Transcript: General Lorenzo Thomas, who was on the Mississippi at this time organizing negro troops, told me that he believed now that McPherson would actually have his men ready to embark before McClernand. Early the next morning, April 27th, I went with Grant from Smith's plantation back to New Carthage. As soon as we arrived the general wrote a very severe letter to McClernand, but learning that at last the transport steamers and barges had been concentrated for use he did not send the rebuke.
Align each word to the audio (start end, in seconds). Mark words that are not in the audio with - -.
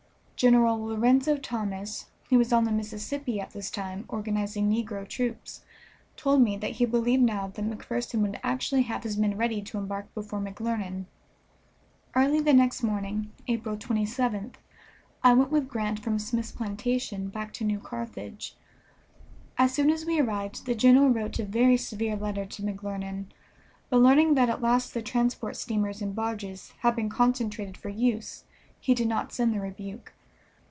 General 0.49 0.83
Lorenzo 0.83 1.37
Thomas, 1.37 2.07
who 2.31 2.39
was 2.39 2.51
on 2.51 2.63
the 2.63 2.71
Mississippi 2.71 3.39
at 3.39 3.51
this 3.51 3.69
time 3.69 4.05
organizing 4.07 4.67
negro 4.71 5.07
troops, 5.07 5.61
told 6.15 6.41
me 6.41 6.57
that 6.57 6.71
he 6.71 6.85
believed 6.87 7.21
now 7.21 7.45
that 7.45 7.63
McPherson 7.63 8.21
would 8.23 8.39
actually 8.41 8.81
have 8.81 9.03
his 9.03 9.19
men 9.19 9.37
ready 9.37 9.61
to 9.61 9.77
embark 9.77 10.11
before 10.15 10.39
McClernand. 10.41 11.05
Early 12.15 12.39
the 12.39 12.53
next 12.55 12.81
morning, 12.81 13.31
April 13.47 13.77
27th, 13.77 14.55
I 15.23 15.35
went 15.35 15.51
with 15.51 15.69
Grant 15.69 15.99
from 15.99 16.17
Smith's 16.17 16.51
plantation 16.51 17.27
back 17.29 17.53
to 17.53 17.63
New 17.63 17.79
Carthage. 17.79 18.55
As 19.59 19.75
soon 19.75 19.91
as 19.91 20.07
we 20.07 20.19
arrived 20.19 20.65
the 20.65 20.73
general 20.73 21.09
wrote 21.11 21.37
a 21.37 21.45
very 21.45 21.77
severe 21.77 22.15
letter 22.15 22.47
to 22.47 22.63
McClernand, 22.63 23.25
but 23.91 23.97
learning 23.97 24.33
that 24.33 24.49
at 24.49 24.59
last 24.59 24.95
the 24.95 25.03
transport 25.03 25.55
steamers 25.55 26.01
and 26.01 26.15
barges 26.15 26.73
had 26.79 26.95
been 26.95 27.09
concentrated 27.09 27.77
for 27.77 27.89
use 27.89 28.43
he 28.79 28.95
did 28.95 29.07
not 29.07 29.31
send 29.31 29.53
the 29.53 29.59
rebuke. 29.61 30.13